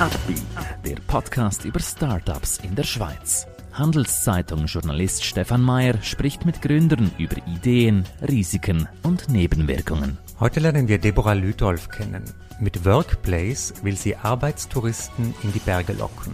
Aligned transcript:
Upbeat, 0.00 0.42
der 0.84 0.96
Podcast 1.06 1.64
über 1.64 1.78
Startups 1.78 2.58
in 2.64 2.74
der 2.74 2.82
Schweiz. 2.82 3.46
Handelszeitung-Journalist 3.74 5.24
Stefan 5.24 5.62
Mayer 5.62 6.02
spricht 6.02 6.44
mit 6.44 6.60
Gründern 6.62 7.12
über 7.16 7.36
Ideen, 7.46 8.02
Risiken 8.28 8.88
und 9.04 9.28
Nebenwirkungen. 9.28 10.18
Heute 10.40 10.58
lernen 10.58 10.88
wir 10.88 10.98
Deborah 10.98 11.34
Lüdolf 11.34 11.90
kennen. 11.90 12.24
Mit 12.58 12.84
Workplace 12.84 13.72
will 13.82 13.96
sie 13.96 14.16
Arbeitstouristen 14.16 15.32
in 15.44 15.52
die 15.52 15.60
Berge 15.60 15.92
locken. 15.92 16.32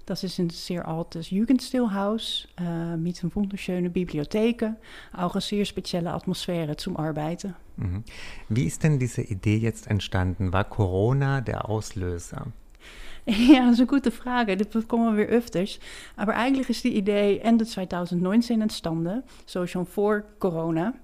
Das 0.05 0.23
ist 0.23 0.39
ein 0.39 0.51
sehr 0.51 0.87
altes 0.87 1.31
Jugendstilhaus 1.31 2.47
äh, 2.59 2.97
mit 2.97 3.23
einer 3.23 3.35
wunderschönen 3.35 3.91
Bibliothek, 3.91 4.67
auch 5.17 5.35
eine 5.35 5.41
sehr 5.41 5.65
spezielle 5.65 6.13
Atmosphäre 6.13 6.77
zum 6.77 6.99
Arbeiten. 6.99 7.55
Mhm. 7.77 8.05
Wie 8.51 8.67
ist 8.67 8.83
denn 8.83 8.99
diese 8.99 9.23
Idee 9.23 9.57
jetzt 9.57 9.87
entstanden? 9.87 10.53
War 10.53 10.65
Corona 10.65 11.41
der 11.41 11.69
Auslöser? 11.69 12.47
Ja, 13.27 13.65
dat 13.65 13.73
is 13.73 13.79
een 13.79 13.89
goede 13.89 14.11
vraag. 14.11 14.57
Dat 14.57 14.87
komen 14.87 15.11
we 15.11 15.17
weer 15.17 15.29
öfters. 15.29 15.81
Maar 16.17 16.29
eigenlijk 16.29 16.69
is 16.69 16.81
die 16.81 16.93
idee 16.93 17.41
Ende 17.41 17.64
2019 17.64 18.61
entstanden, 18.61 19.25
zo 19.45 19.67
schon 19.67 19.87
voor 19.87 20.25
corona. 20.39 20.95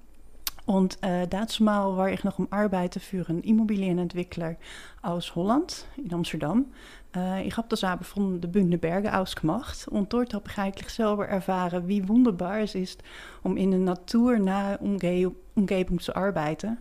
Und 0.66 1.02
äh, 1.02 1.26
dazu 1.26 1.64
mal 1.64 1.96
war 1.96 2.10
ich 2.10 2.22
noch 2.22 2.38
am 2.38 2.48
Arbeiten 2.50 3.00
für 3.00 3.28
einen 3.28 3.42
Immobilienentwickler 3.42 4.56
aus 5.02 5.34
Holland, 5.34 5.86
in 5.96 6.12
Amsterdam. 6.12 6.66
Äh, 7.14 7.46
ich 7.46 7.56
habe 7.56 7.68
das 7.68 7.82
aber 7.82 8.04
von 8.04 8.40
den 8.40 8.52
Bündner 8.52 8.76
Bergen 8.76 9.12
aus 9.12 9.34
gemacht 9.34 9.88
und 9.88 10.12
dort 10.12 10.34
habe 10.34 10.44
ich 10.48 10.58
eigentlich 10.58 10.90
selber 10.90 11.26
erfahren, 11.26 11.88
wie 11.88 12.06
wunderbar 12.08 12.60
es 12.60 12.74
ist, 12.74 13.02
um 13.42 13.56
in 13.56 13.74
einer 13.74 13.84
naturnahe 13.84 14.78
Umge 14.78 15.32
Umgebung 15.54 16.00
zu 16.00 16.14
arbeiten. 16.14 16.78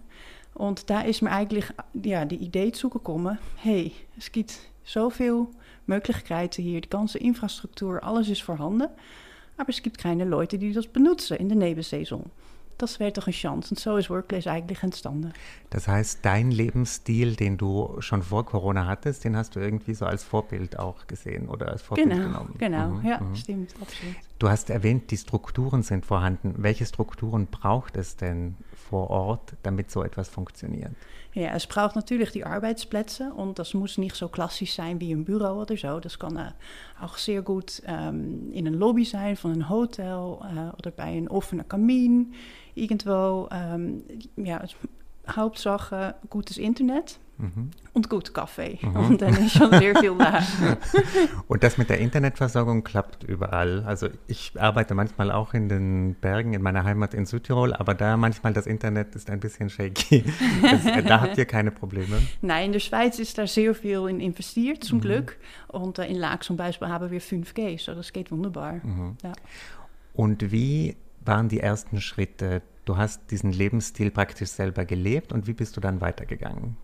Und 0.54 0.90
da 0.90 1.02
ist 1.02 1.22
mir 1.22 1.32
eigentlich 1.32 1.66
ja, 1.94 2.26
die 2.26 2.36
Idee 2.36 2.72
zugekommen, 2.72 3.38
hey, 3.58 3.94
es 4.18 4.32
gibt 4.32 4.60
zoveel 4.84 5.48
Möglichkeiten 5.86 6.62
hier, 6.62 6.82
die 6.82 6.90
ganze 6.90 7.18
Infrastruktur, 7.18 8.04
alles 8.04 8.30
ist 8.30 8.42
vorhanden, 8.42 8.88
aber 9.58 9.70
es 9.70 9.82
gibt 9.82 9.98
keine 9.98 10.26
Leute, 10.26 10.58
die 10.58 10.74
das 10.74 10.88
benutzen 10.88 11.38
in 11.38 11.50
der 11.50 11.58
Nebensaison. 11.58 12.26
Das 12.82 13.00
wäre 13.00 13.12
doch 13.12 13.28
eine 13.28 13.34
Chance. 13.34 13.72
Und 13.72 13.80
so 13.80 13.98
ist 13.98 14.10
Workplace 14.10 14.48
eigentlich 14.48 14.82
entstanden. 14.82 15.34
Das 15.70 15.88
heißt, 15.88 16.20
dein 16.24 16.52
Lebensstil, 16.52 17.36
den 17.36 17.58
du 17.58 17.98
schon 18.00 18.24
vor 18.24 18.46
Corona 18.46 18.88
hattest, 18.88 19.24
den 19.24 19.36
hast 19.36 19.56
du 19.56 19.60
irgendwie 19.60 19.94
so 19.94 20.06
als 20.06 20.24
Vorbild 20.24 20.80
auch 20.80 21.06
gesehen 21.08 21.50
oder 21.50 21.70
als 21.70 21.82
Vorbild 21.82 22.10
genau, 22.10 22.24
genommen. 22.24 22.56
Genau, 22.58 22.88
mhm, 22.90 23.06
ja, 23.08 23.20
mhm. 23.20 23.36
stimmt, 23.36 23.74
absolut. 23.82 24.16
Du 24.40 24.50
hast 24.50 24.70
erwähnt, 24.70 25.12
die 25.12 25.18
Strukturen 25.18 25.84
sind 25.84 26.06
vorhanden. 26.06 26.56
Welche 26.58 26.86
Strukturen 26.86 27.48
braucht 27.48 27.98
es 27.98 28.16
denn 28.16 28.56
vor 28.90 29.10
Ort, 29.10 29.54
damit 29.64 29.92
so 29.92 30.04
etwas 30.04 30.30
funktioniert? 30.30 30.92
Ja, 31.34 31.56
es 31.56 31.68
braucht 31.68 31.96
natürlich 31.96 32.32
die 32.32 32.44
Arbeitsplätze 32.44 33.32
und 33.34 33.60
das 33.60 33.74
muss 33.74 33.98
nicht 33.98 34.16
so 34.16 34.30
klassisch 34.30 34.74
sein 34.74 35.00
wie 35.00 35.12
ein 35.12 35.26
Büro 35.26 35.62
oder 35.62 35.78
so. 35.78 36.00
Das 36.00 36.18
kann 36.18 36.38
äh, 36.38 36.52
auch 37.00 37.18
sehr 37.18 37.44
gut 37.44 37.84
ähm, 37.86 38.52
in 38.52 38.66
een 38.66 38.74
Lobby 38.74 39.06
sein 39.06 39.36
von 39.36 39.52
einem 39.54 39.70
Hotel 39.70 40.06
äh, 40.08 40.76
oder 40.78 40.92
bei 40.96 41.04
einem 41.04 41.28
offenen 41.28 41.68
Kamin 41.68 42.34
irgendwo. 42.74 43.48
Ähm, 43.52 44.04
ja, 44.38 44.62
Hauptsache 45.36 46.16
gutes 46.30 46.58
Internet. 46.58 47.20
Mhm. 47.40 47.72
Und 47.94 48.10
gut 48.10 48.34
Kaffee. 48.34 48.80
Mhm. 48.82 48.96
Und 48.96 49.22
dann 49.22 49.34
ist 49.34 49.54
schon 49.54 49.72
sehr 49.72 49.96
viel 49.96 50.14
da. 50.18 50.44
und 51.48 51.64
das 51.64 51.78
mit 51.78 51.90
der 51.90 52.00
Internetversorgung 52.00 52.84
klappt 52.84 53.24
überall. 53.24 53.84
Also 53.86 54.10
ich 54.28 54.52
arbeite 54.60 54.94
manchmal 54.94 55.32
auch 55.32 55.54
in 55.54 55.70
den 55.70 56.16
Bergen 56.16 56.54
in 56.54 56.62
meiner 56.62 56.84
Heimat 56.84 57.14
in 57.14 57.26
Südtirol, 57.26 57.74
aber 57.74 57.94
da 57.94 58.18
manchmal 58.18 58.52
das 58.52 58.68
Internet 58.68 59.16
ist 59.16 59.30
ein 59.30 59.40
bisschen 59.40 59.70
shaky. 59.70 60.26
Das, 60.62 60.86
äh, 60.86 61.04
da 61.04 61.22
habt 61.22 61.38
ihr 61.38 61.46
keine 61.46 61.72
Probleme? 61.72 62.22
Nein, 62.42 62.68
in 62.68 62.72
der 62.74 62.80
Schweiz 62.80 63.18
ist 63.20 63.38
da 63.38 63.48
sehr 63.48 63.74
viel 63.74 64.08
in 64.10 64.20
investiert, 64.20 64.84
zum 64.84 64.98
mhm. 64.98 65.02
Glück. 65.04 65.38
Und 65.70 65.98
äh, 65.98 66.08
in 66.08 66.18
Laak 66.18 66.44
zum 66.44 66.58
Beispiel 66.58 66.90
haben 66.90 67.10
wir 67.10 67.22
5G, 67.22 67.80
so 67.82 67.96
das 67.96 68.12
geht 68.12 68.32
wunderbar. 68.32 68.82
Mhm. 68.84 69.16
Ja. 69.24 69.32
Und 70.14 70.52
wie 70.52 70.98
waren 71.24 71.48
die 71.48 71.62
ersten 71.62 72.02
Schritte? 72.02 72.62
Du 72.90 72.98
hast 72.98 73.30
diesen 73.30 73.52
Lebensstil 73.52 74.10
praktisch 74.10 74.50
selber 74.50 74.84
gelebt 74.84 75.32
und 75.32 75.46
wie 75.46 75.54
bist 75.54 75.78
du 75.78 75.80
dann 75.80 76.02
weitergegangen? 76.02 76.76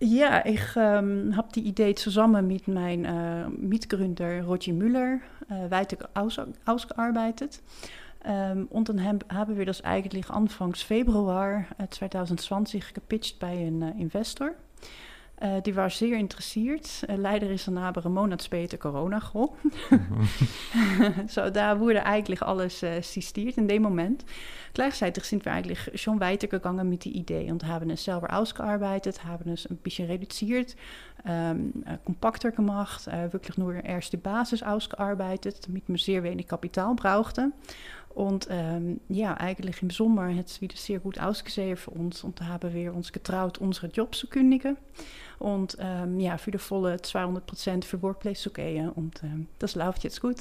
Ja, 0.00 0.44
ich 0.44 0.60
ähm, 0.76 1.34
habe 1.34 1.48
die 1.54 1.62
Idee 1.62 1.94
zusammen 1.94 2.46
mit 2.46 2.68
meinem 2.68 3.06
äh, 3.06 3.48
Mitgründer 3.48 4.44
Roger 4.44 4.74
Müller 4.74 5.20
äh, 5.48 5.70
weiter 5.70 6.10
aus, 6.12 6.38
ausgearbeitet. 6.66 7.62
Ähm, 8.22 8.66
und 8.68 8.90
dann 8.90 9.02
haben 9.02 9.56
wir 9.56 9.64
das 9.64 9.82
eigentlich 9.82 10.28
Anfangs 10.28 10.82
Februar 10.82 11.64
2020 11.88 12.82
äh, 12.82 12.92
gepitcht 12.92 13.38
bei 13.38 13.56
een 13.56 13.80
Investor. 13.98 14.50
Uh, 15.40 15.60
die 15.60 15.76
waren 15.76 15.90
zeer 15.90 16.18
interessiert. 16.18 17.06
Uh, 17.08 17.14
leider 17.14 17.48
ist 17.48 17.68
dann 17.68 17.78
aber 17.78 18.04
einen 18.04 18.14
Monat 18.14 18.42
später 18.42 18.76
Corona. 18.76 19.22
Mhm. 19.90 20.28
so, 21.28 21.48
da 21.48 21.78
wurde 21.78 22.04
eigentlich 22.04 22.42
alles 22.42 22.82
äh, 22.82 23.00
sistiert 23.02 23.56
in 23.56 23.68
dem 23.68 23.82
Moment. 23.82 24.24
Gleichzeitig 24.74 25.24
sind 25.24 25.44
wir 25.44 25.52
eigentlich 25.52 25.78
schon 25.94 26.18
weitergegangen 26.18 26.88
mit 26.88 27.04
die 27.04 27.16
Idee 27.16 27.52
und 27.52 27.66
haben 27.66 27.90
es 27.90 28.04
selber 28.04 28.36
ausgearbeitet, 28.36 29.24
haben 29.24 29.50
es 29.50 29.66
ein 29.66 29.76
bisschen 29.76 30.08
reduziert, 30.08 30.74
ähm, 31.24 31.84
kompakter 32.04 32.50
gemacht, 32.50 33.06
äh, 33.06 33.32
wirklich 33.32 33.56
nur 33.58 33.74
erst 33.74 34.12
die 34.12 34.18
Basis 34.18 34.62
ausgearbeitet, 34.62 35.66
damit 35.66 35.88
wir 35.88 35.98
sehr 35.98 36.22
wenig 36.22 36.48
Kapital 36.48 36.94
brauchten. 36.94 37.52
Und 38.14 38.48
ähm, 38.50 39.00
ja, 39.08 39.34
eigentlich 39.34 39.80
im 39.82 39.90
Sommer 39.90 40.34
hat 40.34 40.46
es 40.46 40.60
wieder 40.60 40.76
sehr 40.76 40.98
gut 40.98 41.20
ausgesehen 41.20 41.76
für 41.76 41.92
uns. 41.92 42.24
Und 42.24 42.40
da 42.40 42.46
haben 42.46 42.74
wir 42.74 42.94
uns 42.94 43.12
getraut, 43.12 43.58
unsere 43.58 43.86
Jobs 43.88 44.18
zu 44.18 44.26
kündigen. 44.26 44.76
Und 45.38 45.76
ähm, 45.80 46.18
ja, 46.18 46.36
für 46.36 46.50
die 46.50 46.58
volle 46.58 46.96
200% 46.96 47.84
für 47.84 48.02
Workplace 48.02 48.40
zu 48.40 48.50
gehen. 48.50 48.88
Und 48.88 49.22
ähm, 49.22 49.46
das 49.60 49.76
läuft 49.76 50.02
jetzt 50.02 50.20
gut. 50.20 50.36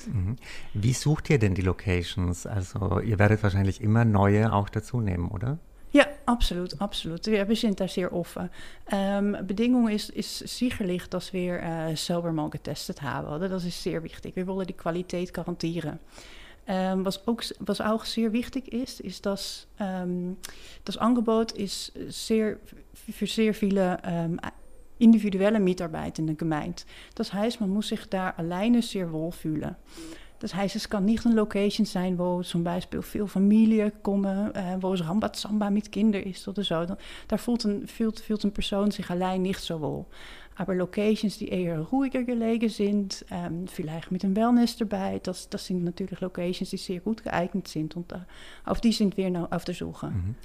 Wie 0.73 0.93
sucht 0.93 1.29
ihr 1.29 1.37
denn 1.37 1.53
die 1.53 1.61
Locations? 1.61 2.47
Also 2.47 2.99
ihr 2.99 3.19
werdet 3.19 3.43
wahrscheinlich 3.43 3.81
immer 3.81 4.05
neue 4.05 4.51
auch 4.51 4.69
dazu 4.69 4.99
nehmen, 4.99 5.29
oder? 5.29 5.59
Ja, 5.91 6.05
absolut, 6.25 6.79
absolut. 6.81 7.25
Wir, 7.27 7.55
sind 7.55 7.79
da 7.79 7.87
sehr 7.87 8.11
offen. 8.11 8.49
Ähm, 8.91 9.37
Bedingung 9.43 9.87
ist, 9.87 10.09
ist 10.09 10.39
sicherlich, 10.39 11.07
dass 11.07 11.31
wir 11.31 11.61
äh, 11.61 11.95
selber 11.95 12.31
mal 12.31 12.49
getestet. 12.49 13.01
Oder? 13.01 13.47
Das 13.47 13.63
ist 13.63 13.81
sehr 13.81 14.03
wichtig. 14.03 14.35
Wir 14.35 14.47
wollen 14.47 14.67
die 14.67 14.73
Qualität 14.73 15.33
garantieren. 15.33 15.99
Ähm, 16.67 17.05
was, 17.05 17.27
ook, 17.27 17.43
was 17.59 17.79
auch 17.79 18.03
sehr 18.03 18.33
wichtig 18.33 18.73
ist, 18.73 18.99
ist, 18.99 19.25
dass 19.25 19.67
ähm, 19.79 20.35
das 20.83 20.97
Angebot 20.97 21.53
ist 21.53 21.93
sehr, 22.09 22.57
für 22.93 23.25
sehr 23.25 23.53
viele 23.53 23.99
ähm, 24.03 24.39
individuelle 24.99 25.59
Mitarbeitenden 25.59 26.37
gemeint. 26.37 26.85
Das 27.15 27.33
heißt, 27.33 27.61
man 27.61 27.69
muss 27.69 27.87
sich 27.89 28.05
daar 28.05 28.37
alleine 28.37 28.81
sehr 28.81 29.11
wohl 29.11 29.31
fühlen. 29.31 29.75
Das 30.39 30.53
heißt, 30.53 30.75
es 30.75 30.87
kan 30.87 31.03
niet 31.03 31.25
een 31.25 31.33
location 31.33 31.85
zijn 31.85 32.15
waar 32.15 32.43
zum 32.43 32.63
Beispiel 32.63 33.01
veel 33.01 33.27
familie 33.27 33.91
komen, 34.01 34.53
äh, 34.53 34.77
wo 34.79 34.93
es 34.93 35.01
Rambazamba 35.01 35.69
mit 35.69 35.89
Kindern 35.89 36.23
ist 36.23 36.47
oder 36.47 36.63
so. 36.63 36.85
Daar 37.27 37.39
voelt 37.39 37.63
een, 37.63 37.87
fühlt 37.87 38.43
een 38.43 38.51
persoon 38.51 38.91
zich 38.91 39.11
alleen 39.11 39.41
niet 39.41 39.57
zo 39.57 39.79
wohl. 39.79 40.05
Aber 40.59 40.75
Locations, 40.75 41.37
die 41.37 41.49
eher 41.49 41.77
ruhiger 41.91 42.23
gelegen 42.23 42.69
sind, 42.69 43.25
ähm, 43.29 43.67
vielleicht 43.67 44.09
mit 44.09 44.23
einem 44.23 44.35
Wellness 44.35 44.75
dabei, 44.75 45.19
das, 45.21 45.49
das 45.49 45.67
sind 45.67 45.83
natürlich 45.83 46.19
Locations, 46.19 46.71
die 46.71 46.77
sehr 46.77 46.99
gut 46.99 47.23
geeignet 47.23 47.75
äh, 47.75 47.87
auf 48.65 48.81
die 48.81 48.91
sind 48.91 49.17
wir 49.17 49.29
noch 49.29 49.51
auf 49.51 49.65
der 49.65 49.75
Suche. 49.75 50.07
Mhm. 50.07 50.35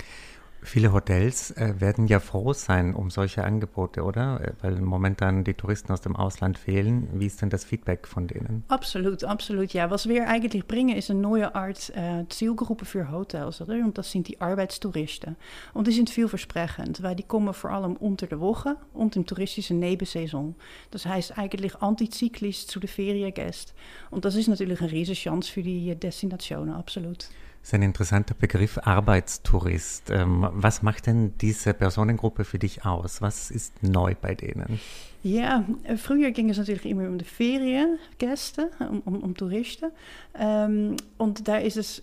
Viele 0.65 0.93
Hotels 0.93 1.51
äh, 1.51 1.81
werden 1.81 2.07
ja 2.07 2.21
froh 2.21 2.53
sein 2.53 2.95
um 2.95 3.11
solche 3.11 3.43
Angebote, 3.43 4.05
oder? 4.05 4.41
Äh, 4.41 4.53
weil 4.63 4.81
momentan 4.81 5.43
die 5.43 5.55
Touristen 5.55 5.93
aus 5.93 6.01
dem 6.03 6.15
Ausland 6.15 6.57
fehlen. 6.57 7.09
Wie 7.15 7.27
ist 7.27 7.43
denn 7.43 7.51
das 7.51 7.65
Feedback 7.65 8.07
von 8.07 8.29
denen? 8.29 8.63
Absolut, 8.69 9.25
absolut. 9.25 9.73
Ja, 9.73 9.91
was 9.91 10.09
wir 10.09 10.29
eigentlich 10.29 10.67
bringen, 10.69 10.97
ist 10.97 11.11
eine 11.11 11.21
neue 11.21 11.55
Art 11.57 11.91
äh, 11.97 12.25
Zielgruppe 12.29 12.85
für 12.85 13.11
Hotels. 13.11 13.61
Oder? 13.61 13.75
Und 13.75 13.99
das 13.99 14.13
sind 14.13 14.29
die 14.29 14.41
Arbeitstouristen. 14.41 15.35
Und 15.75 15.89
die 15.89 15.93
sind 15.93 16.11
vielversprechend, 16.11 17.03
weil 17.03 17.17
die 17.17 17.25
kommen 17.25 17.53
vor 17.55 17.71
allem 17.71 17.97
unter 17.97 18.29
der 18.29 18.39
Woche 18.39 18.77
und 18.95 19.17
im 19.17 19.27
touristischen 19.27 19.81
Nebensaison. 19.81 20.55
Das 20.93 21.07
heißt 21.07 21.39
eigentlich 21.39 21.83
antizyklisch 21.83 22.69
zu 22.69 22.79
den 22.79 22.89
Feriengästen. 22.89 23.75
Und 24.11 24.25
das 24.25 24.37
ist 24.37 24.47
natürlich 24.47 24.81
eine 24.81 24.93
riesige 24.93 25.19
Chance 25.19 25.51
für 25.51 25.63
die 25.63 25.95
Destinationen, 25.97 26.73
absolut. 26.73 27.29
Das 27.63 27.69
ist 27.69 27.75
ein 27.75 27.83
interessanter 27.83 28.35
Begriff, 28.35 28.79
Arbeitstourist. 28.83 30.11
Ähm, 30.11 30.49
was 30.51 30.83
macht 30.83 31.07
denn 31.07 31.33
diese 31.39 31.75
Personengruppe 31.75 32.45
für 32.45 32.59
dich 32.59 32.85
aus? 32.85 33.23
Was 33.23 33.53
ist 33.53 33.83
neu 33.83 34.17
bei 34.21 34.35
denen? 34.35 34.81
Ja, 35.23 35.65
früher 35.97 36.33
ging 36.33 36.51
es 36.51 36.59
natürlich 36.59 36.85
immer 36.85 37.07
um 37.07 37.19
die 37.19 37.25
Feriengäste, 37.25 38.71
um, 38.81 39.01
um, 39.05 39.23
um 39.23 39.37
Touristen. 39.37 39.93
Ähm, 40.37 40.97
und 41.19 41.47
da 41.47 41.59
ist 41.59 41.77
es 41.77 42.03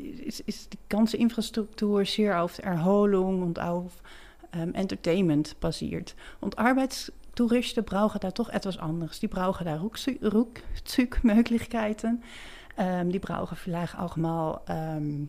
ist, 0.00 0.40
ist 0.40 0.72
die 0.72 0.78
ganze 0.88 1.16
Infrastruktur 1.16 2.04
sehr 2.04 2.42
auf 2.42 2.58
Erholung 2.58 3.42
und 3.42 3.60
auf 3.60 3.92
ähm, 4.52 4.74
Entertainment 4.74 5.58
basiert. 5.60 6.16
Und 6.40 6.58
Arbeitstouristen 6.58 7.84
brauchen 7.84 8.20
da 8.20 8.30
toch 8.30 8.50
etwas 8.50 8.78
anderes. 8.78 9.20
Die 9.20 9.28
brauchen 9.28 9.66
da 9.66 9.80
Rückzugmöglichkeiten. 9.80 12.22
Ähm, 12.80 13.12
die 13.12 13.18
brauchen 13.18 13.58
vielleicht 13.58 13.98
auch 13.98 14.16
mal 14.16 14.62
ähm, 14.66 15.28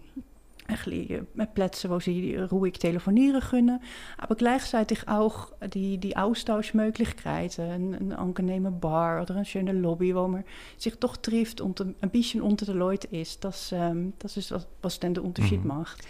Plätze, 1.53 1.89
wo 1.89 1.99
sie 1.99 2.37
ruhig 2.37 2.79
telefonieren 2.79 3.41
können, 3.41 3.81
aber 4.17 4.35
gleichzeitig 4.35 5.09
auch 5.09 5.51
die, 5.73 5.97
die 5.97 6.15
Austauschmöglichkeiten, 6.15 7.69
ein, 7.69 7.93
ein 7.93 8.13
angenehme 8.13 8.71
Bar 8.71 9.21
oder 9.21 9.35
eine 9.35 9.43
schöne 9.43 9.73
Lobby, 9.73 10.15
wo 10.15 10.29
man 10.29 10.45
sich 10.77 10.95
doch 10.97 11.17
trifft 11.17 11.59
und 11.59 11.81
ein, 11.81 11.95
ein 11.99 12.09
bisschen 12.09 12.41
unter 12.41 12.65
den 12.65 12.77
Leuten 12.77 13.13
ist. 13.13 13.43
Das, 13.43 13.73
ähm, 13.73 14.13
das 14.19 14.37
ist, 14.37 14.51
was, 14.51 14.65
was 14.81 15.01
dann 15.01 15.15
den 15.15 15.25
Unterschied 15.25 15.61
mhm. 15.61 15.67
macht. 15.67 16.01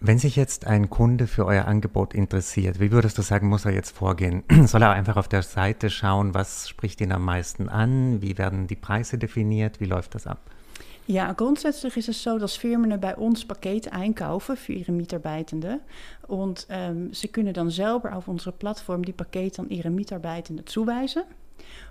Wenn 0.00 0.18
sich 0.18 0.34
jetzt 0.34 0.66
ein 0.66 0.88
Kunde 0.88 1.26
für 1.26 1.44
euer 1.44 1.66
Angebot 1.66 2.14
interessiert, 2.14 2.80
wie 2.80 2.90
würdest 2.90 3.18
du 3.18 3.22
sagen, 3.22 3.48
muss 3.48 3.66
er 3.66 3.72
jetzt 3.72 3.94
vorgehen? 3.94 4.44
Soll 4.64 4.80
er 4.80 4.92
einfach 4.92 5.18
auf 5.18 5.28
der 5.28 5.42
Seite 5.42 5.90
schauen, 5.90 6.32
was 6.32 6.70
spricht 6.70 7.02
ihn 7.02 7.12
am 7.12 7.24
meisten 7.24 7.68
an? 7.68 8.22
Wie 8.22 8.38
werden 8.38 8.66
die 8.66 8.76
Preise 8.76 9.18
definiert? 9.18 9.80
Wie 9.80 9.86
läuft 9.86 10.14
das 10.14 10.26
ab? 10.26 10.40
Ja, 11.06 11.32
grundsätzlich 11.32 11.96
ist 11.98 12.08
es 12.08 12.22
so, 12.22 12.38
dass 12.38 12.56
Firmen 12.56 12.98
bei 12.98 13.14
uns 13.16 13.44
Pakete 13.44 13.92
einkaufen 13.92 14.56
für 14.56 14.72
ihre 14.72 14.92
Mitarbeitenden. 14.92 15.80
Und 16.26 16.66
ähm, 16.70 17.12
sie 17.12 17.28
können 17.28 17.52
dann 17.52 17.70
selber 17.70 18.16
auf 18.16 18.26
unserer 18.26 18.52
Plattform 18.52 19.04
die 19.04 19.12
Pakete 19.12 19.62
an 19.62 19.68
ihre 19.68 19.90
Mitarbeitenden 19.90 20.66
zuweisen. 20.66 21.24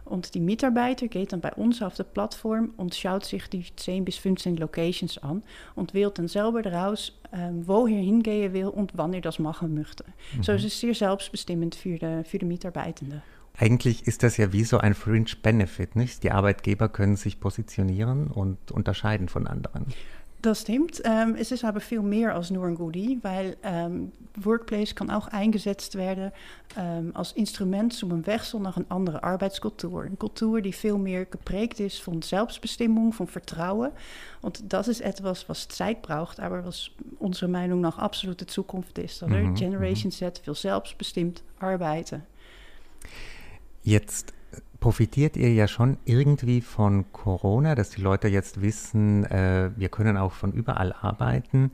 Und 0.06 0.33
die 0.33 0.39
Mitarbeiter 0.39 1.07
geht 1.07 1.31
dann 1.31 1.42
bei 1.42 1.54
uns 1.54 1.81
auf 1.81 1.95
der 1.95 2.04
Plattform 2.04 2.74
und 2.77 2.94
schaut 2.95 3.25
sich 3.25 3.48
die 3.48 3.65
10 3.75 4.04
bis 4.04 4.18
15 4.18 4.57
Locations 4.57 5.18
an 5.19 5.44
und 5.75 5.94
wählt 5.94 6.18
dann 6.18 6.27
selber 6.27 6.62
daraus, 6.62 7.13
ähm, 7.31 7.68
wo 7.68 7.88
er 7.88 8.01
hingehen 8.01 8.54
will 8.54 8.68
und 8.68 8.92
wann 8.95 9.13
er 9.13 9.21
das 9.21 9.39
machen 9.39 9.74
möchte. 9.74 10.04
Mhm. 10.36 10.44
So 10.44 10.51
ist 10.54 10.66
es 10.66 10.80
sehr 10.80 10.94
selbstbestimmend 10.94 11.75
für 11.75 11.98
die, 11.98 12.24
für 12.25 12.39
die 12.39 12.45
Mitarbeitenden. 12.45 13.21
Eigentlich 13.58 14.08
ist 14.08 14.24
das 14.24 14.38
ja 14.38 14.52
wie 14.52 14.64
so 14.64 14.80
ein 14.80 14.96
Fringe 14.96 15.30
Benefit, 15.42 15.96
nicht? 15.96 16.24
Die 16.24 16.32
Arbeitgeber 16.32 16.90
können 16.90 17.16
sich 17.16 17.40
positionieren 17.40 18.28
und 18.28 18.72
unterscheiden 18.72 19.30
von 19.30 19.46
anderen. 19.48 19.86
Das 20.44 20.64
stimmt. 20.64 21.02
Ähm, 21.06 21.38
es 21.40 21.54
ist 21.54 21.64
aber 21.64 21.80
viel 21.80 22.02
mehr 22.02 22.36
als 22.36 22.52
nur 22.52 22.66
ein 22.66 22.76
Goodie, 22.76 23.18
weil 23.22 23.56
ähm, 23.64 24.12
Workplace 24.36 24.94
kann 24.94 25.10
auch 25.10 25.30
eingesetzt 25.30 25.96
werden 25.96 26.34
ähm, 26.76 27.12
als 27.14 27.32
Instrument 27.32 27.94
zum 27.94 28.12
een 28.12 28.26
Wechsel 28.28 28.60
nach 28.60 28.76
een 28.76 28.86
andere 28.90 29.24
Arbeitskultur. 29.24 30.04
Een 30.04 30.18
Kultur 30.18 30.62
die 30.62 30.74
veel 30.74 30.98
meer 30.98 31.26
geprägt 31.26 31.80
ist 31.80 32.02
von 32.02 32.22
Selbstbestimmung, 32.22 33.14
von 33.14 33.28
Vertrauen. 33.28 33.92
Und 34.42 34.74
das 34.74 34.90
ist 34.90 35.00
etwas, 35.00 35.48
was 35.48 35.70
Zeit 35.70 36.02
braucht, 36.02 36.42
aber 36.42 36.66
was 36.66 36.92
unserer 37.20 37.50
Meinung 37.50 37.80
nach 37.80 37.98
absolute 37.98 38.46
Zukunft 38.46 38.98
ist. 38.98 39.24
Oder? 39.24 39.38
Mhm, 39.38 39.56
Generation 39.56 40.10
mhm. 40.10 40.16
Z 40.16 40.42
will 40.46 40.56
selbstbestimmt 40.56 41.42
arbeiten. 41.60 42.24
Jetzt 43.83 44.33
profitiert 44.83 45.38
ihr 45.38 45.53
ja 45.53 45.68
schon 45.69 45.97
irgendwie 46.03 46.59
von 46.59 47.06
Corona, 47.13 47.74
dass 47.74 47.91
die 47.91 48.01
Leute 48.01 48.27
jetzt 48.27 48.62
wissen, 48.62 49.24
äh, 49.25 49.71
wir 49.77 49.88
können 49.88 50.18
auch 50.18 50.33
von 50.33 50.51
überall 50.51 50.91
arbeiten. 50.91 51.71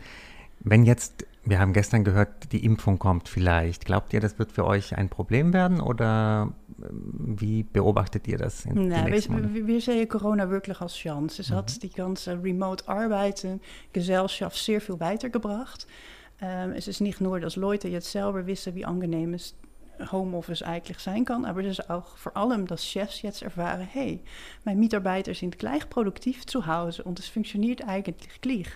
Wenn 0.59 0.85
jetzt, 0.85 1.25
wir 1.44 1.59
haben 1.59 1.73
gestern 1.73 2.03
gehört, 2.03 2.51
die 2.51 2.63
Impfung 2.63 3.00
kommt 3.00 3.27
vielleicht, 3.27 3.85
glaubt 3.85 4.13
ihr, 4.13 4.19
das 4.19 4.38
wird 4.38 4.51
für 4.51 4.65
euch 4.65 4.95
ein 4.95 5.09
Problem 5.09 5.53
werden 5.53 5.81
oder 5.81 6.53
ähm, 6.83 7.35
wie 7.39 7.63
beobachtet 7.63 8.27
ihr 8.27 8.38
das? 8.38 8.65
In 8.65 8.89
nee, 8.89 9.06
wir, 9.07 9.67
wir, 9.67 9.81
sehen 9.81 10.07
Corona 10.07 10.51
wirklich 10.51 10.79
als 10.79 10.95
Chance. 10.95 11.41
Es 11.41 11.50
mhm. 11.50 11.56
hat 11.56 11.81
die 11.81 11.89
ganze 11.89 12.44
remote 12.44 12.88
arbeiten 12.88 13.59
Gesellschaft 13.91 14.63
sehr 14.63 14.81
viel 14.81 15.00
weitergebracht. 15.00 15.88
Ähm, 16.41 16.73
es 16.73 16.88
ist 16.88 17.01
nicht 17.01 17.21
nur, 17.21 17.39
dass 17.39 17.56
Leute 17.56 17.88
jetzt 17.88 18.11
selber 18.11 18.45
wissen, 18.45 18.75
wie 18.75 18.85
angenehm 18.85 19.33
es 19.33 19.56
Homeoffice 20.12 20.63
eigentlich 20.63 21.00
sein 21.00 21.25
kann, 21.25 21.46
aber 21.46 21.63
es 21.63 21.80
ist 21.80 21.90
auch 21.90 22.18
vor 22.18 22.36
allem, 22.38 22.68
dass 22.68 22.86
Chefs 22.86 23.22
jetzt 23.22 23.42
erfahren, 23.42 23.81
hey, 23.81 24.22
mijn 24.63 24.80
Mitarbeiter 24.80 25.34
sind 25.34 25.60
gleich 25.60 25.90
produktiv 25.90 26.46
zu 26.46 26.68
Hause 26.68 27.04
und 27.04 27.19
es 27.19 27.28
funktioniert 27.28 27.88
eigentlich 27.88 28.42
gleich. 28.42 28.68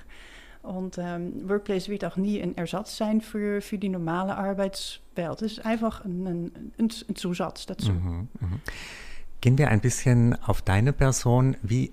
Und 0.64 0.98
ähm, 0.98 1.48
Workplace 1.50 1.90
wird 1.90 2.06
auch 2.06 2.16
nie 2.16 2.42
ein 2.42 2.56
Ersatz 2.56 2.96
sein 2.96 3.20
für, 3.20 3.62
für 3.62 3.78
die 3.78 3.90
normale 3.90 4.38
Arbeitswelt. 4.38 5.42
Es 5.42 5.54
ist 5.54 5.66
einfach 5.66 6.06
ein, 6.06 6.26
ein, 6.26 6.72
ein, 6.80 7.16
Zusatz 7.16 7.66
dazu. 7.66 7.92
Mhm, 7.92 8.30
mh. 8.40 8.48
Gehen 9.42 9.58
wir 9.58 9.68
ein 9.68 9.82
bisschen 9.82 10.42
auf 10.42 10.62
deine 10.62 10.94
Person. 10.94 11.58
Wie 11.62 11.92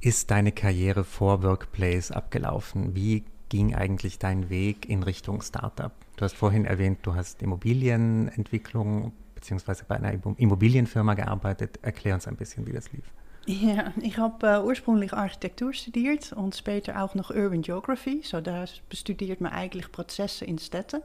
ist 0.00 0.30
deine 0.30 0.52
Karriere 0.52 1.02
vor 1.02 1.42
Workplace 1.42 2.12
abgelaufen? 2.12 2.94
Wie 2.94 3.24
ging 3.52 3.74
eigentlich 3.74 4.18
dein 4.18 4.48
Weg 4.48 4.88
in 4.88 5.02
Richtung 5.02 5.42
Startup? 5.42 5.92
Du 6.16 6.24
hast 6.24 6.34
vorhin 6.34 6.64
erwähnt, 6.64 7.00
du 7.02 7.14
hast 7.14 7.42
Immobilienentwicklung 7.42 9.12
beziehungsweise 9.34 9.84
bei 9.86 9.96
einer 9.96 10.14
Immobilienfirma 10.38 11.12
gearbeitet. 11.12 11.78
Erklär 11.82 12.14
uns 12.14 12.26
ein 12.26 12.36
bisschen, 12.36 12.66
wie 12.66 12.72
das 12.72 12.90
lief. 12.92 13.04
Ja, 13.44 13.92
ich 14.00 14.16
habe 14.16 14.46
äh, 14.46 14.62
ursprünglich 14.62 15.12
Architektur 15.12 15.74
studiert 15.74 16.32
und 16.32 16.56
später 16.56 17.02
auch 17.02 17.14
noch 17.14 17.28
Urban 17.28 17.60
Geography. 17.60 18.22
So 18.24 18.40
da 18.40 18.64
bestudiert 18.88 19.42
man 19.42 19.52
eigentlich 19.52 19.92
Prozesse 19.92 20.46
in 20.46 20.58
Städten. 20.58 21.02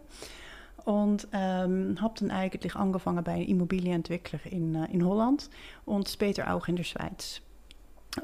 Und 0.86 1.27
ähm, 1.34 1.98
habe 2.00 2.13
dann 2.18 2.32
eigentlich 2.32 2.77
angefangen 2.77 3.25
bei 3.25 3.34
einem 3.34 3.48
Immobilienentwickler 3.48 4.39
in, 4.46 4.74
äh, 4.74 4.86
in 4.86 5.06
Holland 5.06 5.50
und 5.84 6.08
später 6.08 6.54
auch 6.54 6.70
in 6.70 6.77
der 6.77 6.86
Schweiz. 6.86 7.42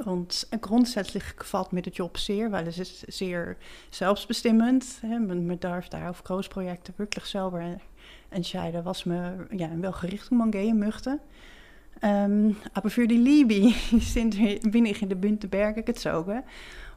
Und 0.05 0.47
grundsätzlich 0.61 1.23
gefällt 1.37 1.71
mir 1.71 1.81
der 1.83 1.93
Job 1.93 2.17
sehr, 2.17 2.51
weil 2.51 2.67
es 2.67 2.79
ist 2.79 3.11
sehr 3.11 3.55
selbstbestimmend. 3.91 4.85
Man, 5.03 5.45
man 5.45 5.59
darf 5.59 5.89
da 5.89 6.09
auf 6.09 6.23
Großprojekten 6.23 6.97
wirklich 6.97 7.25
selber 7.25 8.83
was 8.85 9.05
man, 9.05 9.47
ja, 9.51 9.67
in 9.67 9.83
welche 9.83 10.11
Richtung 10.11 10.39
man 10.39 10.51
gehen 10.51 10.79
möchte. 10.79 11.19
Ähm, 12.01 12.57
aber 12.73 12.89
für 12.89 13.07
die 13.07 13.17
Liebe 13.17 13.73
sind, 13.99 14.37
bin 14.71 14.85
ich 14.85 15.01
in 15.01 15.09
de 15.09 15.17
Bunte 15.17 15.47
Berge 15.47 15.83
gezogen. 15.83 16.43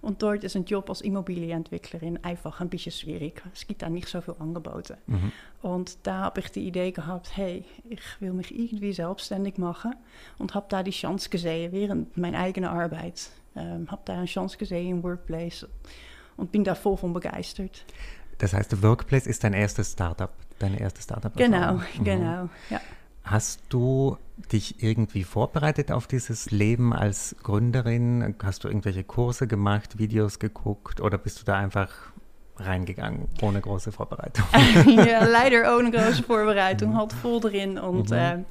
Und 0.03 0.23
dort 0.23 0.45
ist 0.45 0.55
ein 0.57 0.65
Job 0.65 0.89
als 0.89 1.01
Immobilienentwicklerin 1.01 2.23
einfach 2.23 2.61
ein 2.61 2.69
bisschen 2.69 2.93
schwierig. 2.93 3.43
Es 3.53 3.67
gibt 3.67 3.83
da 3.83 3.89
nicht 3.89 4.09
so 4.09 4.21
viel 4.21 4.35
Angebote. 4.39 4.99
Mhm. 5.07 5.33
Und 5.63 5.99
da 6.05 6.21
habe 6.21 6.41
ich 6.41 6.51
die 6.51 6.67
Idee 6.67 6.93
gehabt, 6.93 7.37
hey, 7.37 7.65
ich 7.89 8.01
will 8.21 8.33
mich 8.33 8.57
irgendwie 8.57 8.93
selbstständig 8.93 9.59
machen. 9.59 9.95
Und 10.39 10.55
habe 10.55 10.67
da 10.69 10.83
die 10.83 10.93
Chance 10.93 11.29
gesehen 11.29 11.73
während 11.73 12.17
mijn 12.17 12.35
eigene 12.35 12.71
Arbeit. 12.71 13.31
Ähm, 13.57 13.91
habe 13.91 14.03
da 14.05 14.15
eine 14.15 14.27
Chance 14.27 14.59
gesehen 14.59 14.99
im 14.99 15.03
Workplace 15.03 15.67
und 16.37 16.53
bin 16.53 16.63
da 16.63 16.75
voll 16.75 16.97
von 16.97 17.13
begeistert. 17.13 17.85
Das 18.39 18.53
heißt, 18.53 18.83
Workplace 18.83 19.27
ist 19.27 19.43
dein 19.45 19.55
erstes 19.55 19.93
Startup, 19.93 20.31
deine 20.59 20.79
erste 20.79 21.01
Startup. 21.01 21.35
Genau, 21.35 21.75
mhm. 21.75 22.05
genau, 22.05 22.49
ja. 22.71 22.81
Hast 23.27 23.63
du 23.71 24.19
dich 24.53 24.85
irgendwie 24.85 25.25
vorbereitet 25.25 25.91
auf 25.91 26.07
dieses 26.07 26.53
Leben 26.53 26.93
als 26.93 27.35
Gründerin? 27.43 28.37
Hast 28.41 28.63
du 28.63 28.69
irgendwelche 28.69 29.03
Kurse 29.03 29.49
gemacht, 29.49 29.99
Videos 29.99 30.39
geguckt 30.39 31.01
oder 31.01 31.19
bist 31.19 31.41
du 31.41 31.45
da 31.45 31.57
einfach 31.57 31.91
reingegangen 32.57 33.27
ohne 33.43 33.61
große 33.61 33.91
Vorbereitung? 33.91 34.45
ja, 34.87 35.25
leider 35.25 35.77
ohne 35.77 35.91
große 35.91 36.23
Vorbereitung, 36.23 36.97
halt 36.97 37.13
voll 37.13 37.41
drin 37.41 37.79
und 37.79 38.11
mhm. 38.11 38.17
äh, 38.17 38.45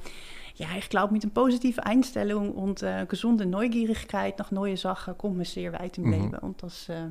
ja, 0.56 0.68
ich 0.78 0.90
glaube, 0.90 1.14
mit 1.14 1.22
einer 1.22 1.32
positiven 1.32 1.80
Einstellung 1.80 2.52
und 2.52 2.82
äh, 2.82 3.06
gesunde 3.08 3.46
Neugierigkeit 3.46 4.38
nach 4.38 4.50
neue 4.50 4.76
Sachen 4.76 5.16
kommt 5.16 5.36
man 5.36 5.44
sehr 5.46 5.72
weit 5.72 5.96
im 5.96 6.04
mhm. 6.04 6.12
Leben. 6.12 6.34
Und 6.34 6.62
das, 6.62 6.88
äh, 6.88 7.08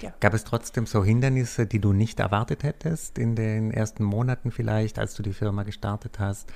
ja. 0.00 0.12
Gab 0.20 0.34
es 0.34 0.44
trotzdem 0.44 0.86
so 0.86 1.04
Hindernisse, 1.04 1.66
die 1.66 1.80
du 1.80 1.92
nicht 1.92 2.20
erwartet 2.20 2.62
hättest 2.62 3.18
in 3.18 3.34
den 3.34 3.72
ersten 3.72 4.04
Monaten 4.04 4.50
vielleicht, 4.50 4.98
als 4.98 5.14
du 5.14 5.22
die 5.22 5.32
Firma 5.32 5.62
gestartet 5.62 6.18
hast? 6.18 6.52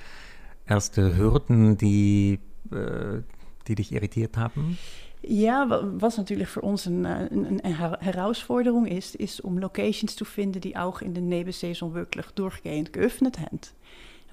Erste 0.67 1.17
Hürden, 1.17 1.77
die, 1.77 2.39
äh, 2.71 3.21
die 3.67 3.75
dich 3.75 3.91
irritiert 3.91 4.37
haben? 4.37 4.77
Ja, 5.25 5.67
was 5.81 6.17
natürlich 6.17 6.49
für 6.49 6.61
uns 6.61 6.85
een, 6.85 7.05
een, 7.05 7.65
een, 7.65 7.73
Herausforderung 7.73 8.85
ist, 8.85 9.15
ist, 9.15 9.39
um 9.39 9.57
Locations 9.57 10.17
zu 10.17 10.25
finden, 10.25 10.59
die 10.59 10.75
auch 10.75 11.01
in 11.01 11.13
der 11.13 11.23
Nebensaison 11.23 11.93
wirklich 11.93 12.25
durchgehend 12.35 12.91
geöffnet 12.91 13.37
sind. 13.37 13.73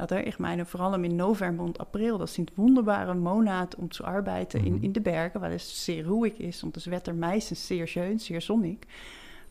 Oder? 0.03 0.27
Ich 0.27 0.41
meine, 0.41 0.65
vor 0.65 0.81
allem 0.81 1.05
in 1.05 1.17
November 1.17 1.63
und 1.63 1.79
April, 1.79 2.19
das 2.19 2.35
sind 2.35 2.57
wunderbare 2.57 3.15
Monate, 3.15 3.77
um 3.77 3.91
zu 3.91 4.05
arbeiten 4.05 4.65
in, 4.65 4.79
mhm. 4.79 4.83
in 4.83 4.93
den 4.93 5.03
Bergen, 5.03 5.41
weil 5.41 5.53
es 5.53 5.85
sehr 5.85 6.07
ruhig 6.07 6.41
ist 6.41 6.65
und 6.65 6.75
das 6.75 6.91
Wetter 6.91 7.13
meistens 7.13 7.69
sehr 7.69 7.87
schön, 7.87 8.19
sehr 8.19 8.41
sonnig. 8.41 8.87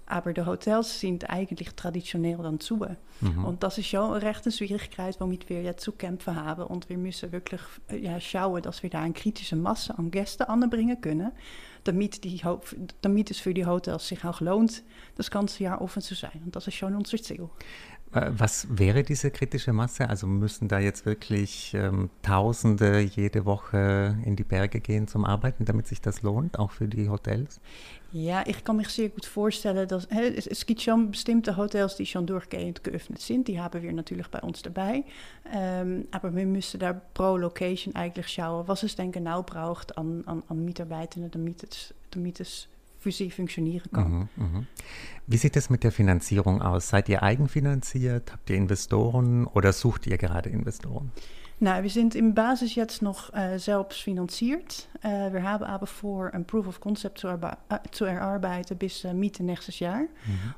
Aber 0.10 0.34
die 0.34 0.44
Hotels 0.44 1.00
sind 1.00 1.30
eigentlich 1.30 1.70
traditionell 1.76 2.38
dann 2.38 2.60
zu. 2.60 2.86
Mhm. 3.22 3.46
Und 3.46 3.62
das 3.64 3.78
ist 3.78 3.88
schon 3.88 4.12
eine 4.12 4.52
Schwierigkeit, 4.52 5.16
womit 5.20 5.50
wir 5.50 5.62
jetzt 5.62 5.84
zu 5.84 5.92
kämpfen 5.92 6.36
haben. 6.36 6.64
Und 6.64 6.90
wir 6.90 6.98
müssen 6.98 7.32
wirklich 7.32 7.62
ja, 7.92 8.20
schauen, 8.20 8.64
dass 8.64 8.82
wir 8.82 8.90
da 8.90 9.02
eine 9.02 9.14
kritische 9.14 9.56
Masse 9.56 9.98
an 9.98 10.10
Gästen 10.10 10.44
anbringen 10.44 11.00
können, 11.00 11.32
damit, 11.84 12.24
die, 12.24 12.42
damit 13.02 13.30
es 13.30 13.40
für 13.40 13.54
die 13.54 13.68
Hotels 13.68 14.08
sich 14.08 14.26
auch 14.26 14.42
lohnt, 14.42 14.84
das 15.16 15.30
ganze 15.30 15.64
Jahr 15.64 15.80
offen 15.80 16.02
zu 16.02 16.16
sein. 16.16 16.42
Und 16.44 16.56
das 16.56 16.68
ist 16.68 16.74
schon 16.74 16.96
unser 16.96 17.22
Ziel. 17.22 17.48
Äh, 18.12 18.32
was 18.32 18.68
wäre 18.70 19.04
diese 19.04 19.32
kritische 19.32 19.74
Masse? 19.74 20.10
Also 20.10 20.28
müssen 20.28 20.68
da 20.68 20.80
jetzt 20.80 21.06
wirklich 21.06 21.74
ähm, 21.74 22.10
Tausende 22.22 23.00
jede 23.00 23.46
Woche 23.46 24.18
in 24.26 24.36
die 24.36 24.44
Berge 24.44 24.80
gehen 24.80 25.08
zum 25.08 25.26
Arbeiten, 25.26 25.66
damit 25.66 25.88
sich 25.88 26.02
das 26.02 26.22
lohnt, 26.22 26.58
auch 26.58 26.72
für 26.72 26.88
die 26.88 27.10
Hotels? 27.10 27.60
Ja, 28.12 28.44
ich 28.48 28.64
kann 28.64 28.78
mich 28.78 28.90
sehr 28.90 29.10
gut 29.10 29.26
vorstellen, 29.26 29.88
dass 29.88 30.06
es, 30.06 30.48
es 30.48 30.66
gibt 30.66 30.82
schon 30.82 31.12
bestimmte 31.12 31.56
Hotels, 31.58 31.96
die 31.96 32.08
schon 32.08 32.26
durchgehend 32.26 32.84
geöffnet 32.84 33.20
sind. 33.20 33.48
Die 33.48 33.62
haben 33.62 33.84
wir 33.84 33.94
natürlich 33.94 34.28
bei 34.30 34.40
uns 34.40 34.64
dabei. 34.64 35.04
Ähm, 35.54 36.08
aber 36.10 36.36
wir 36.36 36.48
müssen 36.48 36.80
da 36.80 36.94
pro 36.94 37.38
Location 37.38 37.96
eigentlich 37.96 38.28
schauen, 38.28 38.68
was 38.68 38.82
es 38.82 38.96
denn 38.96 39.12
genau 39.12 39.44
braucht 39.44 39.96
an, 39.98 40.24
an, 40.26 40.42
an 40.48 40.66
Mitarbeitenden, 40.66 41.30
damit 41.30 41.94
damit 42.12 42.40
es 42.40 42.68
für 43.00 43.12
sie 43.12 43.32
funktionieren 43.32 43.90
kann. 43.92 44.12
Mhm, 44.12 44.30
mh. 44.36 44.64
Wie 45.28 45.38
sieht 45.38 45.56
es 45.56 45.70
mit 45.70 45.84
der 45.84 45.92
Finanzierung 45.92 46.62
aus? 46.62 46.90
Seid 46.90 47.08
ihr 47.10 47.24
eigenfinanziert? 47.24 48.34
Habt 48.34 48.50
ihr 48.50 48.58
Investoren 48.58 49.48
oder 49.48 49.74
sucht 49.74 50.08
ihr 50.08 50.18
gerade 50.18 50.50
Investoren? 50.50 51.12
Nou, 51.62 51.84
wir 51.84 51.90
sind 51.90 52.16
im 52.16 52.34
Basis 52.34 52.76
jetzt 52.76 53.02
noch 53.02 53.34
äh, 53.34 53.58
selbst 53.58 54.02
finanziert. 54.02 54.88
Äh, 55.02 55.34
wir 55.34 55.44
haben 55.44 55.66
aber 55.66 55.88
vor, 55.88 56.34
ein 56.34 56.46
Proof 56.46 56.68
of 56.68 56.80
Concept 56.80 57.20
zu, 57.20 57.28
äh, 57.28 57.58
zu 57.92 58.06
erarbeiten 58.06 58.78
bis 58.78 59.04
äh, 59.04 59.14
Mitte 59.14 59.44
nächstes 59.44 59.80
Jahr 59.80 60.00
mhm. 60.00 60.08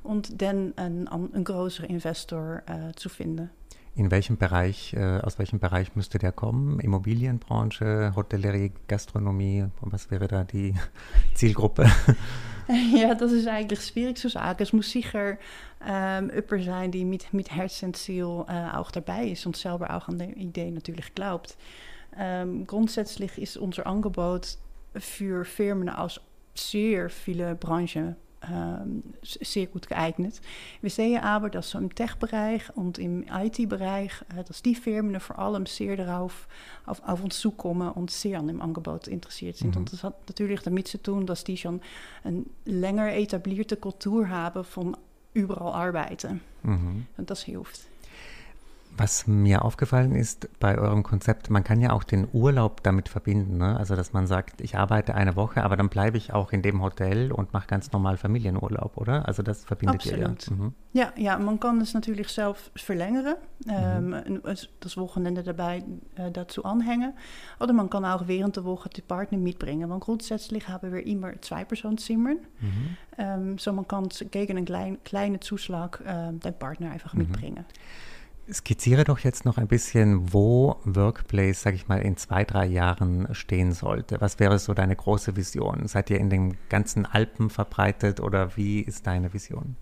und 0.04 0.42
dann 0.44 0.74
einen, 0.78 1.08
einen 1.08 1.44
größeren 1.44 1.90
Investor 1.90 2.62
zu 2.96 3.10
finden. 3.10 3.50
In 3.94 4.10
welchem 4.10 4.38
Bereich, 4.38 4.94
äh, 4.94 5.20
aus 5.20 5.38
welchem 5.38 5.60
Bereich 5.60 5.96
müsste 5.96 6.18
der 6.18 6.32
kommen? 6.32 6.80
Immobilienbranche, 6.80 8.14
Hotellerie, 8.16 8.72
Gastronomie? 8.88 9.66
Was 9.82 10.10
wäre 10.10 10.28
da 10.28 10.44
die 10.44 10.74
Zielgruppe? 11.36 11.90
Ja, 12.94 13.16
das 13.16 13.34
ist 13.34 13.48
eigentlich 13.48 13.82
schwierig 13.86 14.18
zu 14.18 14.30
sagen. 14.30 14.64
Es 14.64 14.72
muss 14.72 14.90
sicher 14.90 15.38
ähm, 15.86 16.32
jemand 16.34 16.64
sein, 16.64 16.92
die 16.92 17.04
mit, 17.04 17.34
mit 17.34 17.52
Herz 17.52 17.84
und 17.84 17.98
Ziel 17.98 18.46
äh, 18.48 18.70
auch 18.74 18.92
dabei 18.92 19.28
ist 19.28 19.46
und 19.46 19.58
selber 19.58 19.94
auch 19.94 20.08
an 20.08 20.20
die 20.20 20.32
Idee 20.40 20.72
natürlich 20.72 21.14
glaubt. 21.14 21.58
Ähm, 22.16 22.66
grundsätzlich 22.66 23.38
ist 23.38 23.58
unser 23.58 23.88
Angebot 23.88 24.58
für 24.96 25.44
Firmen 25.44 25.90
aus 25.90 26.22
sehr 26.54 27.10
viele 27.10 27.56
Branchen 27.56 28.16
sehr 29.22 29.68
gut 29.68 29.88
geeignet. 29.88 30.42
Wir 30.82 30.90
sehen 30.90 31.22
aber, 31.22 31.50
dass 31.50 31.70
so 31.70 31.78
im 31.78 31.94
Tech-Bereich 31.94 32.76
und 32.76 32.98
im 32.98 33.24
IT-Bereich, 33.32 34.12
dass 34.48 34.64
die 34.64 34.74
Firmen 34.74 35.20
vor 35.20 35.38
allem 35.38 35.68
sehr 35.68 35.96
darauf 35.96 36.48
auf, 36.86 37.08
auf 37.08 37.24
uns 37.24 37.40
zukommen 37.40 37.92
und 37.92 38.10
sehr 38.10 38.40
an 38.40 38.48
dem 38.48 38.62
Angebot 38.62 39.08
interessiert 39.08 39.58
sind. 39.58 39.76
Mhm. 39.76 39.82
Und 39.82 39.94
das 39.94 40.04
hat 40.04 40.28
natürlich 40.28 40.62
damit 40.62 40.88
zu 40.88 40.98
tun, 40.98 41.28
dass 41.28 41.44
die 41.44 41.58
schon 41.58 41.82
eine 42.24 42.46
länger 42.66 43.14
etablierte 43.14 43.78
Kultur 43.78 44.30
haben 44.30 44.64
von 44.64 44.98
überall 45.34 45.74
arbeiten. 45.74 46.42
Mhm. 46.64 47.06
Und 47.18 47.30
das 47.30 47.44
hilft. 47.44 47.91
Was 49.02 49.28
mir 49.28 49.66
aufgefallen 49.66 50.14
ist 50.14 50.48
bei 50.60 50.78
eurem 50.78 51.04
Konzept, 51.04 51.50
man 51.50 51.64
kann 51.64 51.82
ja 51.82 51.92
auch 51.92 52.04
den 52.04 52.28
Urlaub 52.34 52.84
damit 52.84 53.10
verbinden. 53.10 53.58
Ne? 53.58 53.78
Also, 53.78 53.96
dass 53.96 54.14
man 54.14 54.28
sagt, 54.28 54.62
ich 54.62 54.78
arbeite 54.78 55.16
eine 55.16 55.36
Woche, 55.36 55.64
aber 55.64 55.76
dann 55.76 55.90
bleibe 55.90 56.18
ich 56.18 56.34
auch 56.34 56.52
in 56.52 56.62
dem 56.62 56.82
Hotel 56.82 57.32
und 57.32 57.54
mache 57.54 57.68
ganz 57.68 57.92
normal 57.92 58.18
Familienurlaub, 58.18 58.98
oder? 58.98 59.28
Also, 59.28 59.44
das 59.44 59.66
verbindet 59.66 60.02
Absolut. 60.02 60.48
ihr 60.50 60.56
ja. 60.56 60.56
Mhm. 60.56 60.74
ja. 60.94 61.14
Ja, 61.18 61.38
man 61.38 61.60
kann 61.60 61.82
es 61.82 61.94
natürlich 61.94 62.30
selbst 62.30 62.72
verlängern, 62.76 63.36
mhm. 63.66 64.14
ähm, 64.14 64.42
das 64.80 64.98
Wochenende 64.98 65.44
dabei 65.44 65.84
äh, 66.16 66.32
dazu 66.32 66.64
anhängen. 66.66 67.14
Oder 67.60 67.74
man 67.74 67.90
kann 67.90 68.06
auch 68.06 68.28
während 68.28 68.56
der 68.56 68.64
Woche 68.64 68.90
den 68.90 69.06
Partner 69.06 69.38
mitbringen. 69.38 69.90
Want 69.90 70.04
grundsätzlich 70.04 70.68
haben 70.68 70.92
wir 70.92 71.06
immer 71.06 71.40
zwei 71.42 71.66
Personenzimmern. 71.66 72.38
Mhm. 72.60 72.98
Ähm, 73.18 73.58
so 73.58 73.74
man 73.74 73.88
kann 73.88 74.10
gegen 74.32 74.58
einen 74.58 74.66
klein, 74.66 74.98
kleinen 75.04 75.42
Zuschlag 75.42 76.02
äh, 76.06 76.32
den 76.34 76.54
Partner 76.54 76.92
einfach 76.92 77.14
mhm. 77.14 77.20
mitbringen. 77.20 77.66
Skizziere 78.54 79.06
doch 79.06 79.20
jetzt 79.20 79.46
noch 79.46 79.58
ein 79.58 79.68
bisschen, 79.68 80.34
wo 80.34 80.76
Workplace, 80.84 81.62
sag 81.62 81.74
ich 81.74 81.88
mal, 81.88 82.02
in 82.02 82.18
zwei, 82.18 82.44
drei 82.44 82.66
Jahren 82.66 83.28
stehen 83.34 83.72
sollte. 83.72 84.20
Was 84.20 84.40
wäre 84.40 84.60
so 84.60 84.74
deine 84.74 84.96
große 84.96 85.36
Vision? 85.36 85.88
Seid 85.88 86.10
ihr 86.10 86.20
in 86.20 86.30
den 86.30 86.58
ganzen 86.68 87.06
Alpen 87.06 87.50
verbreitet 87.50 88.20
oder 88.20 88.58
wie 88.58 88.82
ist 88.82 89.08
deine 89.08 89.34
Vision? 89.34 89.78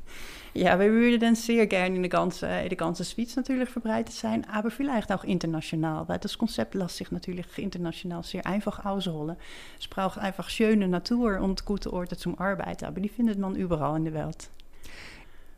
Ja, 0.53 0.79
wir 0.79 0.91
würden 0.91 1.35
sehr 1.35 1.67
gerne 1.67 1.95
in 1.95 2.01
der 2.01 2.09
ganzen, 2.09 2.49
in 2.49 2.69
der 2.69 2.77
ganzen 2.77 3.05
Schweiz 3.05 3.35
natürlich 3.35 3.69
verbreitet 3.69 4.13
sein, 4.13 4.45
aber 4.51 4.71
vielleicht 4.71 5.11
auch 5.11 5.23
international, 5.23 6.07
weil 6.07 6.19
das 6.19 6.38
Konzept 6.38 6.75
lässt 6.75 6.97
sich 6.97 7.11
natürlich 7.11 7.45
international 7.57 8.23
sehr 8.23 8.45
einfach 8.45 8.85
ausrollen. 8.85 9.38
Es 9.79 9.88
braucht 9.88 10.17
einfach 10.17 10.49
schöne 10.49 10.88
Natur 10.88 11.39
und 11.39 11.65
gute 11.65 11.93
Orte 11.93 12.17
zum 12.17 12.38
Arbeiten, 12.39 12.85
aber 12.85 12.99
die 12.99 13.09
findet 13.09 13.39
man 13.39 13.55
überall 13.55 13.97
in 13.97 14.05
der 14.05 14.13
Welt. 14.13 14.49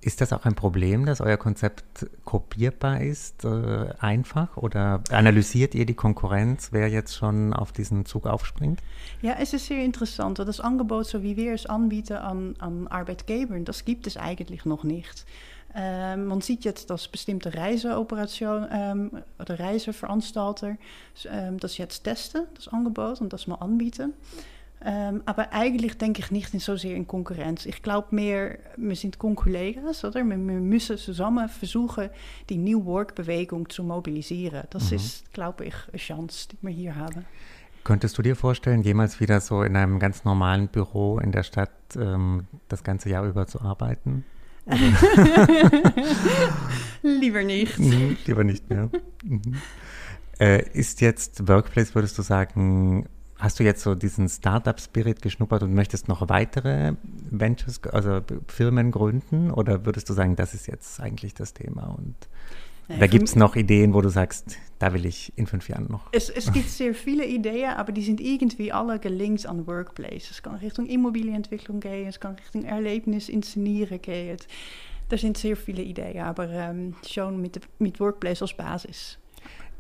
Ist 0.04 0.20
das 0.20 0.34
auch 0.34 0.46
ein 0.46 0.56
Problem, 0.56 1.06
dass 1.06 1.22
euer 1.22 1.38
Konzept 1.38 2.08
kopierbar 2.26 3.02
ist, 3.02 3.46
äh, 3.46 3.94
einfach? 4.00 4.58
Oder 4.58 5.04
analysiert 5.12 5.76
ihr 5.76 5.86
die 5.86 5.94
Konkurrenz, 5.94 6.70
wer 6.72 6.90
jetzt 6.90 7.16
schon 7.16 7.54
auf 7.54 7.72
diesen 7.72 8.06
Zug 8.06 8.26
aufspringt? 8.26 8.80
Ja, 9.22 9.36
es 9.40 9.54
ist 9.54 9.68
sehr 9.68 9.86
interessant. 9.86 10.40
Das 10.40 10.60
Angebot, 10.60 11.06
so 11.06 11.22
wie 11.22 11.38
wir 11.38 11.54
es 11.54 11.68
anbieten 11.68 12.18
an, 12.18 12.56
an 12.58 12.88
Arbeitgebern, 12.88 13.64
das 13.64 13.86
gibt 13.86 14.08
es 14.08 14.18
eigentlich 14.18 14.66
noch 14.66 14.84
nicht. 14.84 15.26
Ähm, 15.76 16.26
man 16.26 16.42
sieht 16.42 16.66
jetzt, 16.66 16.90
dass 16.90 17.08
bestimmte 17.08 17.54
Reiseoperationen 17.54 18.70
ähm, 18.72 19.12
oder 19.40 19.60
Reiseveranstalter 19.60 20.78
ähm, 21.30 21.60
das 21.60 21.78
jetzt 21.78 22.04
testen, 22.04 22.48
das 22.56 22.68
Angebot, 22.68 23.22
und 23.22 23.32
das 23.32 23.48
mal 23.48 23.56
anbieten. 23.56 24.14
Ähm, 24.84 25.22
aber 25.26 25.54
eigentlich 25.54 25.98
denke 25.98 26.22
ich 26.22 26.32
nicht 26.32 26.50
so 26.60 26.76
sehr 26.76 26.96
in 26.96 27.06
Konkurrenz. 27.08 27.68
Ich 27.68 27.84
glaube 27.84 28.16
mehr, 28.16 28.58
wir 28.78 28.96
sind 28.96 29.20
Konkollegas, 29.20 30.04
oder? 30.04 30.24
Wir, 30.24 30.38
wir, 30.38 30.38
müssen 30.38 30.98
zusammen 30.98 31.48
versuchen, 31.50 32.10
die 32.50 32.58
New 32.58 32.84
Work-Bewegung 32.86 33.70
zu 33.70 33.84
mobilisieren. 33.84 34.64
Das 34.72 34.90
mhm. 34.90 34.96
ist, 34.96 35.32
glaube 35.34 35.66
ich, 35.66 35.76
eine 35.90 35.98
Chance, 35.98 36.48
die 36.52 36.58
wir 36.62 36.72
hier 36.72 36.96
haben. 36.96 37.26
Könntest 37.84 38.18
du 38.18 38.24
dir 38.24 38.36
vorstellen, 38.36 38.82
jemals 38.82 39.20
wieder 39.20 39.40
so 39.40 39.62
in 39.64 39.76
einem 39.76 40.00
ganz 40.00 40.24
normalen 40.24 40.68
Büro 40.68 41.20
in 41.20 41.32
der 41.32 41.44
Stadt 41.44 41.72
ähm, 41.96 42.48
das 42.68 42.84
ganze 42.84 43.10
Jahr 43.10 43.26
über 43.26 43.46
zu 43.46 43.62
arbeiten? 43.62 44.24
lieber 47.02 47.44
nicht. 47.44 47.78
Mhm, 47.80 48.18
lieber 48.26 48.44
nicht 48.44 48.70
mehr. 48.70 48.90
Mhm. 49.24 49.58
Äh, 50.40 50.68
ist 50.74 51.02
jetzt 51.02 51.48
Workplace, 51.48 51.94
würdest 51.94 52.18
du 52.18 52.22
sagen, 52.24 53.08
Hast 53.42 53.60
du 53.60 53.64
jetzt 53.64 53.82
so 53.82 53.96
diesen 53.96 54.30
Startup-Spirit 54.30 55.24
geschnuppert 55.24 55.64
und 55.64 55.74
möchtest 55.74 56.08
noch 56.08 56.30
weitere 56.30 56.94
Ventures, 57.32 57.82
also 57.86 58.22
Firmen 58.48 58.92
gründen? 58.92 59.50
Oder 59.50 59.84
würdest 59.84 60.08
du 60.10 60.14
sagen, 60.14 60.36
das 60.36 60.54
ist 60.54 60.68
jetzt 60.68 61.00
eigentlich 61.00 61.34
das 61.34 61.56
Thema? 61.56 61.88
Und 61.98 62.14
ja, 62.88 62.98
da 62.98 63.08
gibt 63.08 63.28
es 63.28 63.36
noch 63.36 63.56
Ideen, 63.56 63.96
wo 63.96 64.02
du 64.02 64.10
sagst, 64.10 64.58
da 64.78 64.94
will 64.94 65.08
ich 65.08 65.34
in 65.38 65.48
fünf 65.48 65.70
Jahren 65.70 65.88
noch. 65.90 66.10
Es, 66.12 66.30
es 66.30 66.54
gibt 66.54 66.70
sehr 66.70 66.94
viele 66.94 67.26
Ideen, 67.26 67.72
aber 67.72 67.92
die 67.92 68.04
sind 68.04 68.22
irgendwie 68.22 68.72
alle 68.72 69.00
gelinkt 69.00 69.48
an 69.48 69.66
Workplace. 69.66 70.30
Es 70.30 70.44
kann 70.44 70.58
Richtung 70.58 70.86
Immobilienentwicklung 70.86 71.80
gehen, 71.80 72.08
es 72.10 72.20
kann 72.20 72.36
Richtung 72.36 72.64
Erlebnis 72.64 73.28
inszenieren 73.28 74.00
gehen. 74.04 74.38
Er 75.10 75.18
sind 75.18 75.36
sehr 75.40 75.58
viele 75.58 75.82
Ideen, 75.82 76.22
aber 76.22 76.48
ähm, 76.48 76.94
schon 77.10 77.42
mit, 77.42 77.60
mit 77.80 78.00
Workplace 78.00 78.44
als 78.44 78.54
Basis. 78.54 79.18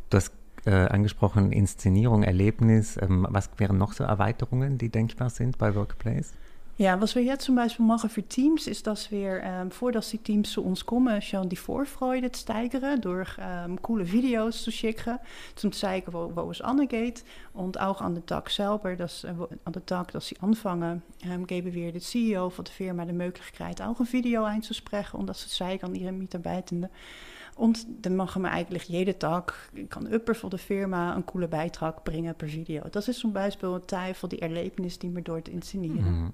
Du 0.10 0.18
hast 0.18 0.34
äh, 0.65 0.72
angesprochen, 0.72 1.51
Inszenierung, 1.51 2.24
Erlebnis. 2.24 2.98
Ähm, 3.01 3.25
was 3.30 3.50
wären 3.58 3.77
noch 3.77 3.94
so 3.94 4.03
Erweiterungen, 4.03 4.77
die 4.77 4.89
denkbar 4.89 5.30
sind 5.30 5.58
bei 5.58 5.75
Workplace? 5.75 6.34
Ja, 6.82 7.00
was 7.00 7.13
wir 7.13 7.22
jetzt 7.22 7.44
zum 7.44 7.56
Beispiel 7.56 7.86
machen 7.86 8.10
Teams, 8.27 8.65
ist, 8.65 8.88
dass 8.88 9.12
wir, 9.12 9.39
ähm, 9.44 9.70
voordat 9.70 10.12
die 10.12 10.18
Teams 10.18 10.50
zu 10.50 10.63
uns 10.63 10.84
kommen, 10.84 11.22
schon 11.22 11.48
die 11.48 11.56
Vorfreude 11.56 12.32
steigern 12.36 13.00
durch 13.00 13.30
ähm, 13.39 13.80
coole 13.84 14.12
Videos 14.12 14.63
zu 14.63 14.72
schicken, 14.72 15.20
zum 15.53 15.72
zeigen, 15.74 16.12
wo, 16.12 16.32
wo 16.34 16.50
es 16.50 16.60
angeht. 16.60 17.24
Und 17.53 17.80
auch 17.80 18.01
an 18.01 18.15
de 18.15 18.24
Tag 18.25 18.50
selber, 18.50 18.96
dass, 18.96 19.25
äh, 19.25 19.34
an 19.63 19.74
de 19.74 19.84
Tag, 19.86 20.12
dass 20.13 20.30
sie 20.30 20.39
anfangen, 20.39 21.03
ähm, 21.24 21.46
geben 21.46 21.72
wir 21.72 21.91
de 21.91 22.01
CEO 22.01 22.50
von 22.50 22.65
der 22.65 22.74
Firma 22.74 23.06
de 23.06 23.13
Möglichkeit, 23.13 23.80
auch 23.80 24.00
ein 24.00 24.12
Video 24.12 24.44
einzusprechen, 24.44 25.20
und 25.20 25.27
dat 25.27 25.38
ze 25.38 25.50
zeigen 25.50 25.86
an 25.86 25.94
ihre 25.94 26.12
Mitarbeitenden. 26.12 26.89
Und 27.55 27.86
dann 28.01 28.15
machen 28.15 28.43
wir 28.43 28.51
eigentlich 28.51 28.86
jeden 28.86 29.17
Tag, 29.20 29.53
kann 29.89 30.12
Upper 30.12 30.34
von 30.34 30.50
der 30.50 30.60
Firma 30.60 31.13
einen 31.13 31.25
coolen 31.25 31.50
Beitrag 31.50 32.03
bringen 32.03 32.34
per 32.36 32.51
Video. 32.51 32.88
Das 32.91 33.08
ist 33.08 33.20
zum 33.20 33.34
Beispiel 33.34 33.70
ein 33.70 33.86
Teil 33.88 34.13
von 34.13 34.29
die 34.29 34.41
Erlebnis, 34.41 35.00
die 35.00 35.13
wir 35.13 35.22
dort 35.22 35.48
inszenieren. 35.48 36.24
Mhm. 36.24 36.34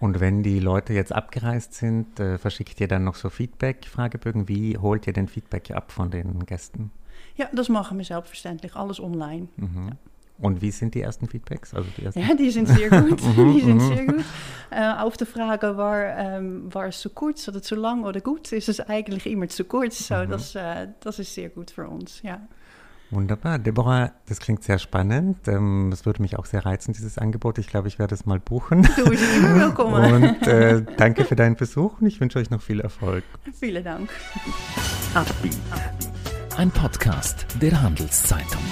Und 0.00 0.18
wenn 0.18 0.42
die 0.42 0.60
Leute 0.60 0.94
jetzt 0.94 1.12
abgereist 1.12 1.74
sind, 1.74 2.18
äh, 2.18 2.38
verschickt 2.38 2.80
ihr 2.80 2.88
dann 2.88 3.04
noch 3.04 3.16
so 3.16 3.28
Feedback-Fragebögen? 3.28 4.48
Wie 4.48 4.78
holt 4.78 5.06
ihr 5.06 5.12
den 5.12 5.28
Feedback 5.28 5.70
ab 5.72 5.92
von 5.92 6.10
den 6.10 6.46
Gästen? 6.46 6.90
Ja, 7.36 7.48
das 7.52 7.68
machen 7.68 7.98
wir 7.98 8.04
selbstverständlich, 8.04 8.74
alles 8.76 8.98
online. 8.98 9.48
Mhm. 9.56 9.88
Ja. 9.88 10.09
Und 10.40 10.62
wie 10.62 10.70
sind 10.70 10.94
die 10.94 11.02
ersten 11.02 11.28
Feedbacks? 11.28 11.74
Also 11.74 11.88
die 11.96 12.04
ersten? 12.04 12.20
Ja, 12.20 12.34
die 12.34 12.50
sind 12.50 12.66
sehr 12.66 12.88
gut. 12.88 13.20
Mhm, 13.36 13.54
die 13.54 13.60
sind 13.60 13.80
sehr 13.80 14.06
gut. 14.06 14.24
Äh, 14.70 14.92
auf 14.92 15.16
die 15.16 15.26
Frage, 15.26 15.76
war, 15.76 16.02
ähm, 16.02 16.72
war 16.72 16.86
es 16.86 17.00
zu 17.00 17.10
kurz 17.10 17.46
oder 17.48 17.62
zu 17.62 17.74
lang 17.74 18.04
oder 18.04 18.20
gut, 18.20 18.50
ist 18.52 18.68
es 18.68 18.80
eigentlich 18.80 19.26
immer 19.26 19.48
zu 19.48 19.64
kurz. 19.64 20.08
So, 20.08 20.14
mhm. 20.14 20.30
das, 20.30 20.54
äh, 20.54 20.88
das 21.00 21.18
ist 21.18 21.34
sehr 21.34 21.50
gut 21.50 21.70
für 21.70 21.88
uns, 21.88 22.22
ja. 22.22 22.40
Wunderbar. 23.10 23.58
Deborah, 23.58 24.12
das 24.28 24.38
klingt 24.38 24.62
sehr 24.62 24.78
spannend. 24.78 25.48
Ähm, 25.48 25.88
das 25.90 26.06
würde 26.06 26.22
mich 26.22 26.38
auch 26.38 26.46
sehr 26.46 26.64
reizen, 26.64 26.92
dieses 26.92 27.18
Angebot. 27.18 27.58
Ich 27.58 27.66
glaube, 27.66 27.88
ich 27.88 27.98
werde 27.98 28.14
es 28.14 28.24
mal 28.24 28.38
buchen. 28.38 28.82
Du 28.96 29.10
bist 29.10 29.24
immer 29.36 29.56
willkommen. 29.56 30.12
Und 30.22 30.46
äh, 30.46 30.84
danke 30.96 31.24
für 31.24 31.34
deinen 31.34 31.56
Besuch 31.56 32.00
und 32.00 32.06
ich 32.06 32.20
wünsche 32.20 32.38
euch 32.38 32.50
noch 32.50 32.62
viel 32.62 32.80
Erfolg. 32.80 33.24
Vielen 33.52 33.82
Dank. 33.82 34.10
Ein 36.56 36.70
Podcast 36.70 37.46
der 37.60 37.82
Handelszeitung. 37.82 38.62